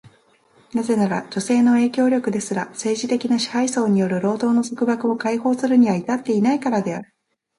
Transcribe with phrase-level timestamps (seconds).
[0.73, 7.13] なぜなら、女性の影響力ですら、政治的な支配層による労働の束縛を解放するには至っていないからである。